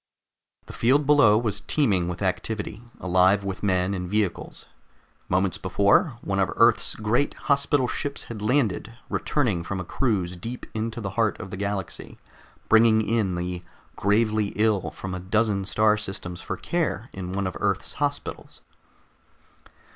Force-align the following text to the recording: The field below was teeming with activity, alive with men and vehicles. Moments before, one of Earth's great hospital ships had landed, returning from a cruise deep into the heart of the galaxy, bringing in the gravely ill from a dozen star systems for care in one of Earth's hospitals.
The 0.65 0.73
field 0.73 1.05
below 1.05 1.37
was 1.37 1.59
teeming 1.59 2.07
with 2.07 2.23
activity, 2.23 2.81
alive 2.99 3.43
with 3.43 3.61
men 3.61 3.93
and 3.93 4.09
vehicles. 4.09 4.65
Moments 5.29 5.59
before, 5.59 6.17
one 6.21 6.39
of 6.39 6.51
Earth's 6.55 6.95
great 6.95 7.35
hospital 7.35 7.87
ships 7.87 8.23
had 8.23 8.41
landed, 8.41 8.97
returning 9.09 9.61
from 9.63 9.79
a 9.79 9.83
cruise 9.85 10.35
deep 10.35 10.65
into 10.73 11.01
the 11.01 11.11
heart 11.11 11.39
of 11.39 11.51
the 11.51 11.55
galaxy, 11.57 12.17
bringing 12.67 13.07
in 13.07 13.35
the 13.35 13.61
gravely 13.95 14.53
ill 14.55 14.89
from 14.89 15.13
a 15.13 15.19
dozen 15.19 15.65
star 15.65 15.97
systems 15.97 16.41
for 16.41 16.57
care 16.57 17.11
in 17.13 17.31
one 17.31 17.45
of 17.45 17.55
Earth's 17.59 17.93
hospitals. 17.93 18.61